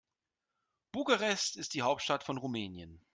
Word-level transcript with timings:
Bukarest 0.93 1.57
ist 1.57 1.75
die 1.75 1.83
Hauptstadt 1.83 2.23
von 2.23 2.39
Rumänien. 2.39 3.05